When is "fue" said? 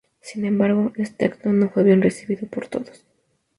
1.69-1.83